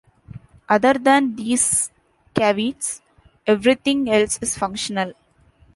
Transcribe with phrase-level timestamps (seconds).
[0.67, 1.91] Other than these
[2.33, 3.03] caveats,
[3.45, 5.13] everything else is functional.